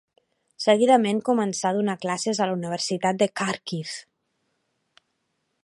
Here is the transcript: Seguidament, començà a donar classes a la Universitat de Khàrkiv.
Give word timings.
Seguidament, 0.63 1.19
començà 1.27 1.67
a 1.71 1.75
donar 1.79 1.95
classes 2.05 2.39
a 2.39 2.47
la 2.51 2.55
Universitat 2.59 3.21
de 3.21 3.29
Khàrkiv. 3.43 3.95